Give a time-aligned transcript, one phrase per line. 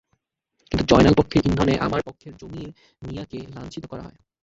[0.71, 2.69] কিন্তু জয়নাল পক্ষের ইন্ধনে আমার পক্ষের জমির
[3.01, 4.17] মিয়াকে লাঞ্ছিত করা হয়।